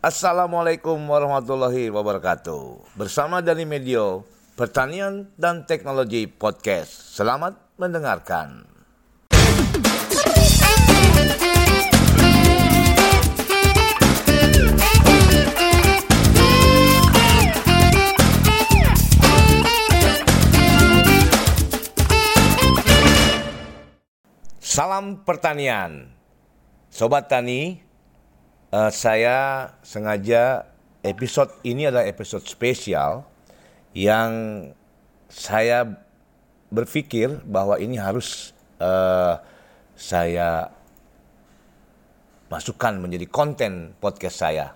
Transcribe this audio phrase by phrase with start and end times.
[0.00, 2.96] Assalamualaikum warahmatullahi wabarakatuh.
[2.96, 4.24] Bersama dari Medio
[4.56, 7.12] Pertanian dan Teknologi Podcast.
[7.12, 8.64] Selamat mendengarkan.
[24.64, 26.08] Salam pertanian,
[26.88, 27.89] sobat tani.
[28.70, 30.62] Uh, saya sengaja
[31.02, 33.26] episode ini adalah episode spesial
[33.98, 34.30] yang
[35.26, 35.98] saya
[36.70, 39.42] berpikir bahwa ini harus uh,
[39.98, 40.70] saya
[42.46, 44.70] masukkan menjadi konten podcast saya.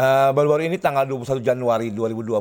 [0.00, 2.40] Uh, baru-baru ini tanggal 21 Januari 2020,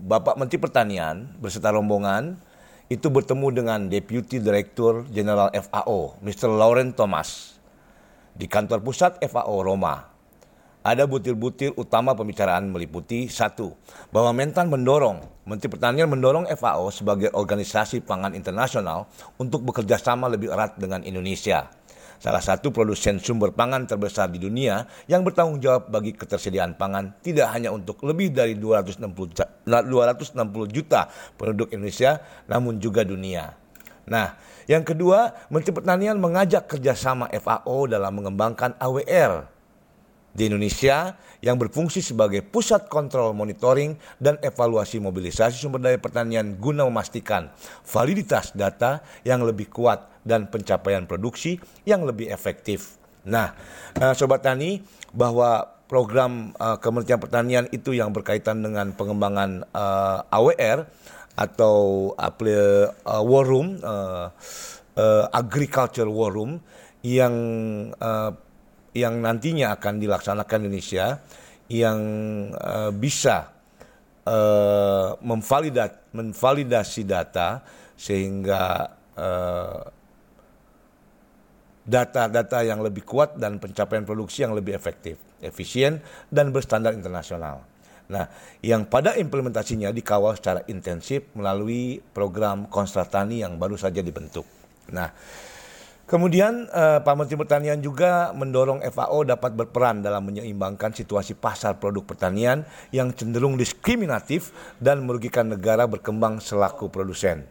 [0.00, 2.40] Bapak Menteri Pertanian beserta rombongan
[2.88, 6.48] itu bertemu dengan Deputy Director General FAO, Mr.
[6.48, 7.59] Lauren Thomas,
[8.40, 10.08] di kantor pusat FAO Roma.
[10.80, 13.76] Ada butir-butir utama pembicaraan meliputi satu,
[14.08, 20.48] bahwa Mentan mendorong, Menteri Pertanian mendorong FAO sebagai organisasi pangan internasional untuk bekerja sama lebih
[20.48, 21.68] erat dengan Indonesia
[22.20, 27.48] salah satu produsen sumber pangan terbesar di dunia yang bertanggung jawab bagi ketersediaan pangan tidak
[27.56, 30.36] hanya untuk lebih dari 260, 260
[30.68, 31.08] juta
[31.40, 33.56] penduduk Indonesia, namun juga dunia.
[34.04, 34.36] Nah,
[34.70, 39.50] yang kedua, Menteri Pertanian mengajak kerjasama FAO dalam mengembangkan AWR
[40.30, 46.86] di Indonesia yang berfungsi sebagai pusat kontrol monitoring dan evaluasi mobilisasi sumber daya pertanian guna
[46.86, 47.50] memastikan
[47.82, 53.00] validitas data yang lebih kuat dan pencapaian produksi yang lebih efektif.
[53.26, 53.50] Nah,
[53.98, 60.86] uh, sobat tani, bahwa program uh, Kementerian Pertanian itu yang berkaitan dengan pengembangan eh, AWR
[61.36, 64.28] atau uh, war room, uh,
[64.96, 66.60] uh, agriculture war room
[67.00, 67.34] yang
[67.96, 68.32] uh,
[68.92, 71.22] yang nantinya akan dilaksanakan Indonesia
[71.70, 72.00] yang
[72.50, 73.54] uh, bisa
[74.26, 77.62] uh, memvalidat, memvalidasi data
[77.94, 78.96] sehingga
[81.84, 86.00] data-data uh, yang lebih kuat dan pencapaian produksi yang lebih efektif, efisien,
[86.32, 87.62] dan berstandar internasional.
[88.10, 88.26] Nah,
[88.60, 94.44] yang pada implementasinya dikawal secara intensif melalui program Konstratani yang baru saja dibentuk.
[94.90, 95.14] Nah,
[96.10, 102.02] Kemudian uh, Pak Menteri Pertanian juga mendorong FAO dapat berperan dalam menyeimbangkan situasi pasar produk
[102.02, 104.50] pertanian yang cenderung diskriminatif
[104.82, 107.46] dan merugikan negara berkembang selaku produsen.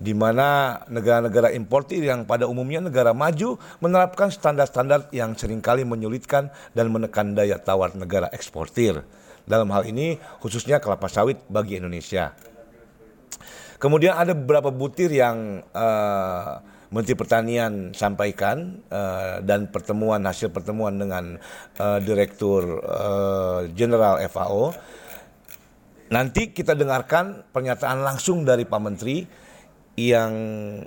[0.00, 6.48] Di mana negara-negara importir yang pada umumnya negara maju menerapkan standar-standar yang sering kali menyulitkan
[6.72, 9.04] dan menekan daya tawar negara eksportir.
[9.44, 12.32] Dalam hal ini khususnya kelapa sawit bagi Indonesia.
[13.76, 21.36] Kemudian ada beberapa butir yang uh, Menteri Pertanian sampaikan uh, dan pertemuan hasil pertemuan dengan
[21.76, 24.72] uh, Direktur uh, Jenderal FAO.
[26.14, 29.26] Nanti kita dengarkan pernyataan langsung dari Pak Menteri
[29.98, 30.32] yang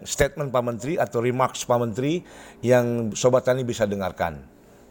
[0.04, 2.24] statement Pak Menteri atau remarks Pak Menteri
[2.64, 4.40] yang Sobat Tani bisa dengarkan.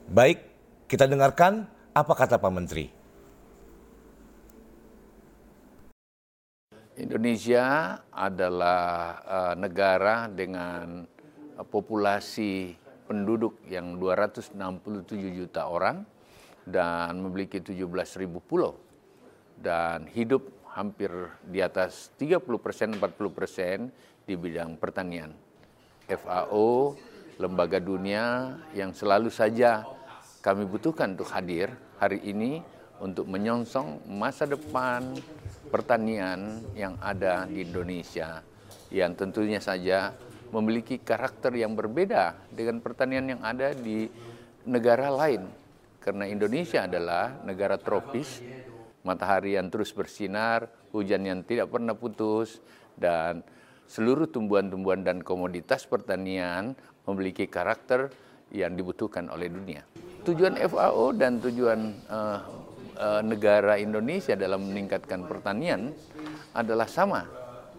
[0.06, 0.44] Baik,
[0.86, 2.95] kita dengarkan apa kata Pak Menteri.
[6.96, 11.04] Indonesia adalah uh, negara dengan
[11.60, 12.72] uh, populasi
[13.04, 14.56] penduduk yang 267
[15.36, 16.00] juta orang
[16.64, 17.84] dan memiliki 17
[18.24, 18.80] ribu pulau
[19.60, 21.12] dan hidup hampir
[21.44, 23.76] di atas 30 persen, 40 persen
[24.24, 25.32] di bidang pertanian.
[26.08, 26.96] FAO,
[27.36, 29.84] lembaga dunia yang selalu saja
[30.40, 32.64] kami butuhkan untuk hadir hari ini
[33.00, 35.12] untuk menyongsong masa depan
[35.68, 38.42] pertanian yang ada di Indonesia
[38.90, 40.14] yang tentunya saja
[40.54, 44.06] memiliki karakter yang berbeda dengan pertanian yang ada di
[44.66, 45.46] negara lain.
[45.98, 48.38] Karena Indonesia adalah negara tropis,
[49.02, 52.62] matahari yang terus bersinar, hujan yang tidak pernah putus,
[52.94, 53.42] dan
[53.90, 56.78] seluruh tumbuhan-tumbuhan dan komoditas pertanian
[57.10, 58.10] memiliki karakter
[58.54, 59.82] yang dibutuhkan oleh dunia.
[60.22, 62.38] Tujuan FAO dan tujuan uh,
[62.96, 65.92] uh, negara Indonesia dalam meningkatkan pertanian
[66.56, 67.28] adalah sama.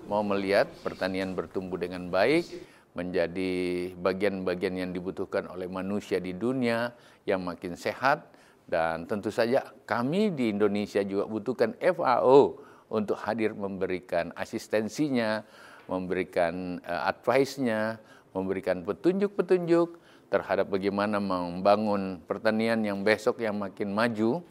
[0.08, 2.48] Mau melihat pertanian bertumbuh dengan baik,
[2.96, 3.54] menjadi
[4.00, 6.96] bagian-bagian yang dibutuhkan oleh manusia di dunia
[7.28, 8.25] yang makin sehat
[8.66, 15.44] dan tentu saja kami di Indonesia juga butuhkan FAO untuk hadir memberikan asistensinya,
[15.92, 18.00] memberikan uh, advice-nya,
[18.31, 24.44] memberikan petunjuk-petunjuk terhadap bagaimana membangun pertanian yang besok yang makin maju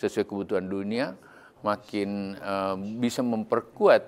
[0.00, 1.12] sesuai kebutuhan dunia,
[1.60, 4.02] makin uh, bisa memperkuat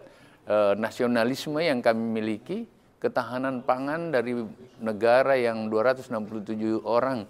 [0.49, 2.65] uh, nasionalisme yang kami miliki,
[2.97, 4.41] ketahanan pangan dari
[4.81, 7.29] negara yang 267 orang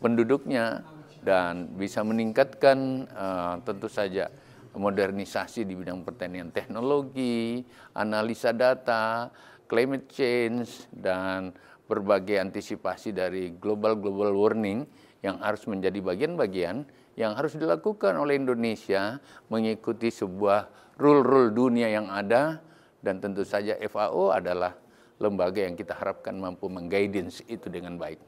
[0.00, 0.80] penduduknya
[1.20, 4.32] dan bisa meningkatkan uh, tentu saja
[4.78, 7.60] modernisasi di bidang pertanian teknologi,
[7.92, 9.28] analisa data,
[9.68, 11.52] climate change dan
[11.84, 14.88] berbagai antisipasi dari global global warming
[15.20, 16.88] yang harus menjadi bagian-bagian
[17.18, 19.20] yang harus dilakukan oleh Indonesia
[19.52, 22.64] mengikuti sebuah rule-rule dunia yang ada
[23.04, 24.74] dan tentu saja FAO adalah
[25.18, 28.22] lembaga yang kita harapkan mampu mengguidance itu dengan baik.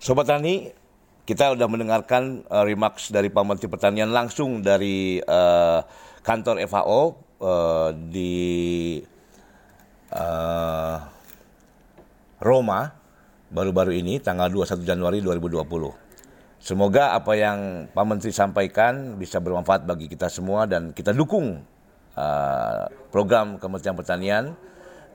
[0.00, 0.72] Sobat Tani,
[1.28, 5.84] kita sudah mendengarkan uh, remarks dari Pak Menteri Pertanian langsung dari uh,
[6.24, 8.34] kantor FAO eh, di
[10.12, 10.96] uh,
[12.40, 12.80] Roma
[13.50, 15.66] baru-baru ini tanggal 21 Januari 2020.
[16.60, 21.64] Semoga apa yang Pak Menteri sampaikan bisa bermanfaat bagi kita semua dan kita dukung
[22.14, 24.44] uh, program Kementerian Pertanian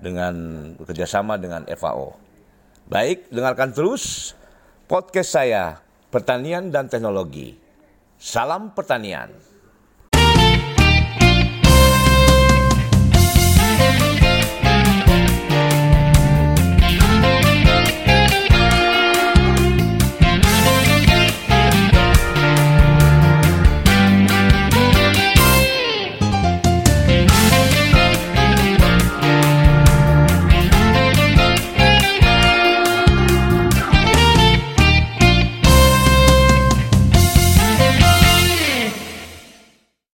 [0.01, 0.33] dengan
[0.75, 2.18] bekerjasama dengan FAO.
[2.89, 4.33] Baik, dengarkan terus
[4.89, 5.80] podcast saya
[6.10, 7.57] Pertanian dan Teknologi.
[8.18, 9.55] Salam pertanian.